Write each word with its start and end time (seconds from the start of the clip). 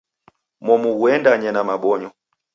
Momu 0.65 0.89
ghuendanye 0.97 1.49
na 1.53 1.61
mabonyo. 1.69 2.09